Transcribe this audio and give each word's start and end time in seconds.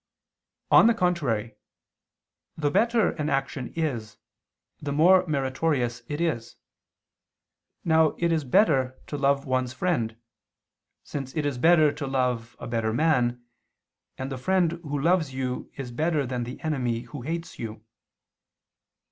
On 0.71 0.87
the 0.87 0.95
contrary, 0.95 1.57
The 2.57 2.71
better 2.71 3.11
an 3.11 3.29
action 3.29 3.71
is, 3.75 4.17
the 4.81 4.91
more 4.91 5.27
meritorious 5.27 6.01
it 6.07 6.19
is. 6.19 6.55
Now 7.85 8.15
it 8.17 8.31
is 8.31 8.43
better 8.43 8.99
to 9.05 9.15
love 9.15 9.45
one's 9.45 9.73
friend, 9.73 10.17
since 11.03 11.35
it 11.35 11.45
is 11.45 11.59
better 11.59 11.91
to 11.91 12.07
love 12.07 12.55
a 12.57 12.65
better 12.65 12.91
man, 12.93 13.45
and 14.17 14.31
the 14.31 14.39
friend 14.39 14.71
who 14.81 14.99
loves 14.99 15.35
you 15.35 15.69
is 15.75 15.91
better 15.91 16.25
than 16.25 16.45
the 16.45 16.59
enemy 16.61 17.01
who 17.01 17.21
hates 17.21 17.59
you. 17.59 17.85